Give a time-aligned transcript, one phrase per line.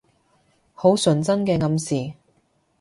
[0.73, 2.13] 好純真嘅暗示